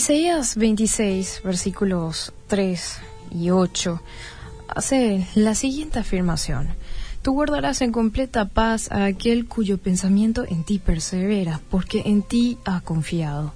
Isaías 0.00 0.56
26, 0.56 1.42
versículos 1.44 2.32
3 2.46 3.00
y 3.32 3.50
8, 3.50 4.00
hace 4.68 5.26
la 5.34 5.54
siguiente 5.54 5.98
afirmación. 5.98 6.68
Tú 7.20 7.34
guardarás 7.34 7.82
en 7.82 7.92
completa 7.92 8.46
paz 8.48 8.90
a 8.90 9.04
aquel 9.04 9.46
cuyo 9.46 9.76
pensamiento 9.76 10.46
en 10.48 10.64
ti 10.64 10.78
persevera, 10.78 11.60
porque 11.68 12.04
en 12.06 12.22
ti 12.22 12.56
ha 12.64 12.80
confiado. 12.80 13.52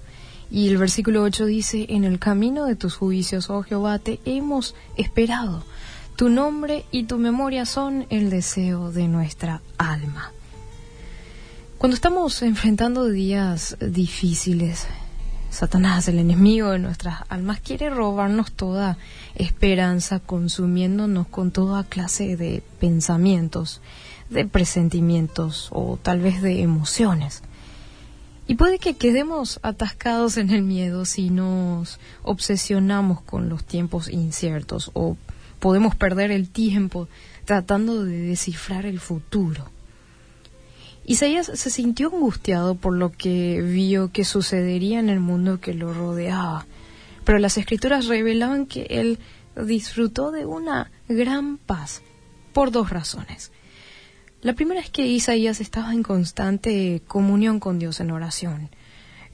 Y 0.51 0.69
el 0.69 0.77
versículo 0.77 1.23
8 1.23 1.47
dice, 1.47 1.87
en 1.89 2.05
el 2.05 2.19
camino 2.19 2.67
de 2.67 2.77
tus 2.77 2.95
juicios, 2.95 3.49
oh 3.49 3.63
Jehová, 3.63 3.99
te 3.99 4.21
hemos 4.27 4.75
esperado. 4.99 5.65
Tu 6.15 6.29
nombre 6.29 6.85
y 6.91 7.05
tu 7.05 7.17
memoria 7.17 7.65
son 7.65 8.05
el 8.11 8.29
deseo 8.29 8.93
de 8.93 9.09
nuestra 9.09 9.63
alma. 9.79 10.31
Cuando 11.79 11.95
estamos 11.95 12.43
enfrentando 12.43 13.09
días 13.09 13.79
difíciles, 13.81 14.87
Satanás, 15.55 16.09
el 16.09 16.19
enemigo 16.19 16.71
de 16.71 16.81
nuestras 16.81 17.21
almas, 17.29 17.61
quiere 17.61 17.89
robarnos 17.89 18.51
toda 18.51 18.99
esperanza, 19.37 20.19
consumiéndonos 20.19 21.29
con 21.29 21.53
toda 21.53 21.85
clase 21.85 22.37
de 22.37 22.63
pensamientos, 22.81 23.81
de 24.31 24.47
presentimientos 24.47 25.69
o 25.71 25.97
tal 26.03 26.21
vez 26.21 26.43
de 26.43 26.61
emociones. 26.61 27.43
Y 28.49 28.57
puede 28.57 28.81
que 28.81 28.97
quedemos 28.97 29.61
atascados 29.63 30.37
en 30.39 30.51
el 30.51 30.63
miedo 30.63 31.05
si 31.05 31.31
nos 31.31 32.01
obsesionamos 32.25 33.23
con 33.23 33.49
los 33.49 33.65
tiempos 33.65 34.11
inciertos 34.11 34.91
o 34.93 35.17
podemos 35.61 35.95
perder 35.95 36.33
el 36.33 36.51
tiempo 36.51 37.09
tratando 37.45 38.05
de 38.05 38.19
descifrar 38.19 38.87
el 38.87 38.99
futuro. 38.99 39.71
Isaías 41.07 41.51
se 41.53 41.71
sintió 41.71 42.09
angustiado 42.09 42.77
por 42.77 42.95
lo 42.95 43.13
que 43.13 43.61
vio 43.61 44.11
que 44.11 44.25
sucedería 44.25 45.01
en 45.01 45.11
el 45.11 45.21
mundo 45.21 45.61
que 45.61 45.75
lo 45.75 45.93
rodeaba, 45.93 46.67
pero 47.25 47.39
las 47.39 47.59
escrituras 47.59 48.07
revelaban 48.07 48.65
que 48.67 48.87
él 48.89 49.19
disfrutó 49.55 50.31
de 50.31 50.47
una 50.47 50.91
gran 51.09 51.59
paz 51.59 52.03
por 52.55 52.71
dos 52.71 52.89
razones. 52.89 53.53
La 54.41 54.55
primera 54.55 54.81
es 54.81 54.91
que 54.91 55.07
Isaías 55.07 55.61
estaba 55.61 55.93
en 55.93 56.03
constante 56.03 57.03
comunión 57.07 57.61
con 57.61 57.79
Dios 57.79 58.01
en 58.01 58.11
oración. 58.11 58.71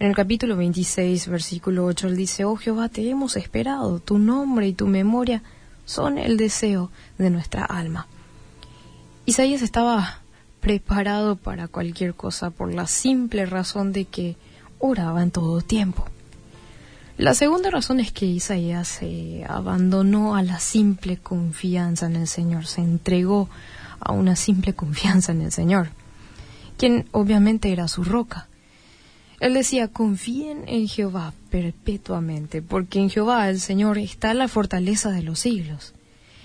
En 0.00 0.08
el 0.08 0.16
capítulo 0.16 0.56
26, 0.56 1.28
versículo 1.28 1.84
8, 1.84 2.08
él 2.08 2.16
dice, 2.16 2.44
Oh 2.44 2.56
Jehová, 2.56 2.88
te 2.88 3.08
hemos 3.08 3.36
esperado, 3.36 4.00
tu 4.00 4.18
nombre 4.18 4.66
y 4.66 4.72
tu 4.72 4.86
memoria 4.86 5.42
son 5.84 6.18
el 6.18 6.36
deseo 6.36 6.91
de 7.18 7.30
nuestra 7.30 7.64
alma. 7.64 8.08
Isaías 9.26 9.62
estaba 9.62 10.19
preparado 10.61 11.36
para 11.36 11.69
cualquier 11.69 12.14
cosa 12.14 12.50
por 12.50 12.72
la 12.72 12.86
simple 12.86 13.47
razón 13.47 13.92
de 13.92 14.05
que 14.05 14.36
oraba 14.78 15.22
en 15.22 15.30
todo 15.30 15.61
tiempo. 15.61 16.06
La 17.16 17.34
segunda 17.34 17.70
razón 17.70 18.00
es 18.00 18.12
que 18.12 18.25
Isaías 18.25 18.88
se 18.88 19.44
abandonó 19.47 20.36
a 20.36 20.42
la 20.42 20.58
simple 20.58 21.19
confianza 21.19 22.06
en 22.06 22.16
el 22.16 22.27
Señor, 22.27 22.66
se 22.66 22.81
entregó 22.81 23.50
a 24.00 24.12
una 24.12 24.36
simple 24.36 24.72
confianza 24.72 25.33
en 25.33 25.42
el 25.42 25.53
Señor, 25.53 25.91
quien 26.78 27.06
obviamente 27.12 27.72
era 27.72 27.88
su 27.88 28.05
roca. 28.05 28.48
Él 29.38 29.55
decía, 29.55 29.88
confíen 29.88 30.64
en 30.66 30.88
Jehová 30.88 31.34
perpetuamente, 31.50 32.62
porque 32.62 33.00
en 33.00 33.11
Jehová 33.11 33.48
el 33.50 33.61
Señor 33.61 33.98
está 33.98 34.33
la 34.33 34.48
fortaleza 34.48 35.11
de 35.11 35.22
los 35.22 35.41
siglos. 35.41 35.92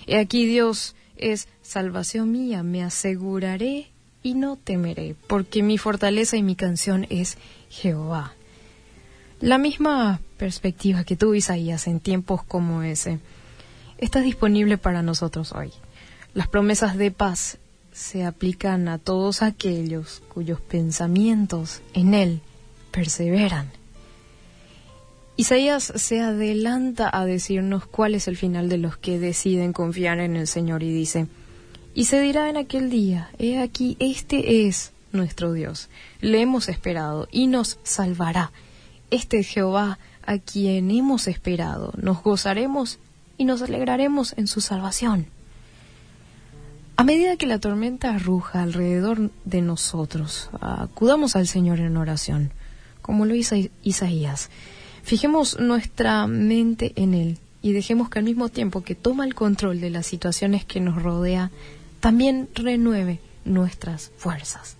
He 0.06 0.18
aquí 0.18 0.44
Dios 0.44 0.94
es 1.16 1.48
salvación 1.62 2.32
mía, 2.32 2.62
me 2.62 2.84
aseguraré 2.84 3.90
y 4.26 4.34
no 4.34 4.56
temeré, 4.56 5.14
porque 5.28 5.62
mi 5.62 5.78
fortaleza 5.78 6.36
y 6.36 6.42
mi 6.42 6.56
canción 6.56 7.06
es 7.10 7.38
Jehová. 7.70 8.34
La 9.40 9.56
misma 9.56 10.20
perspectiva 10.36 11.04
que 11.04 11.14
tú, 11.14 11.34
Isaías, 11.34 11.86
en 11.86 12.00
tiempos 12.00 12.42
como 12.42 12.82
ese, 12.82 13.20
está 13.98 14.22
disponible 14.22 14.78
para 14.78 15.00
nosotros 15.00 15.52
hoy. 15.52 15.70
Las 16.34 16.48
promesas 16.48 16.96
de 16.96 17.12
paz 17.12 17.58
se 17.92 18.24
aplican 18.24 18.88
a 18.88 18.98
todos 18.98 19.42
aquellos 19.42 20.24
cuyos 20.34 20.60
pensamientos 20.60 21.80
en 21.94 22.12
Él 22.12 22.40
perseveran. 22.90 23.70
Isaías 25.36 25.92
se 25.94 26.18
adelanta 26.18 27.08
a 27.12 27.26
decirnos 27.26 27.86
cuál 27.86 28.16
es 28.16 28.26
el 28.26 28.36
final 28.36 28.68
de 28.68 28.78
los 28.78 28.96
que 28.96 29.20
deciden 29.20 29.72
confiar 29.72 30.18
en 30.18 30.34
el 30.34 30.48
Señor 30.48 30.82
y 30.82 30.92
dice, 30.92 31.28
y 31.96 32.04
se 32.04 32.20
dirá 32.20 32.50
en 32.50 32.58
aquel 32.58 32.90
día, 32.90 33.30
he 33.38 33.58
aquí, 33.58 33.96
este 34.00 34.66
es 34.66 34.92
nuestro 35.12 35.54
Dios, 35.54 35.88
le 36.20 36.42
hemos 36.42 36.68
esperado 36.68 37.26
y 37.32 37.46
nos 37.46 37.78
salvará. 37.84 38.52
Este 39.10 39.38
es 39.38 39.48
Jehová 39.48 39.98
a 40.26 40.36
quien 40.36 40.90
hemos 40.90 41.26
esperado, 41.26 41.94
nos 41.96 42.22
gozaremos 42.22 42.98
y 43.38 43.46
nos 43.46 43.62
alegraremos 43.62 44.34
en 44.36 44.46
su 44.46 44.60
salvación. 44.60 45.28
A 46.96 47.02
medida 47.02 47.38
que 47.38 47.46
la 47.46 47.60
tormenta 47.60 48.18
ruja 48.18 48.62
alrededor 48.62 49.30
de 49.46 49.62
nosotros, 49.62 50.50
acudamos 50.60 51.34
al 51.34 51.46
Señor 51.46 51.80
en 51.80 51.96
oración, 51.96 52.50
como 53.00 53.24
lo 53.24 53.34
hizo 53.34 53.56
Isaías. 53.82 54.50
Fijemos 55.02 55.58
nuestra 55.58 56.26
mente 56.26 56.92
en 56.96 57.14
Él 57.14 57.38
y 57.62 57.72
dejemos 57.72 58.10
que 58.10 58.18
al 58.18 58.26
mismo 58.26 58.50
tiempo 58.50 58.82
que 58.82 58.94
toma 58.94 59.24
el 59.24 59.34
control 59.34 59.80
de 59.80 59.88
las 59.88 60.06
situaciones 60.06 60.66
que 60.66 60.80
nos 60.80 61.02
rodea, 61.02 61.50
también 62.00 62.48
renueve 62.54 63.20
nuestras 63.44 64.12
fuerzas. 64.16 64.76